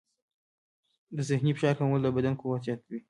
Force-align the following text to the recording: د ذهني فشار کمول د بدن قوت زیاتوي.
د 1.15 1.17
ذهني 1.29 1.51
فشار 1.57 1.73
کمول 1.79 2.01
د 2.03 2.07
بدن 2.17 2.33
قوت 2.41 2.61
زیاتوي. 2.67 2.99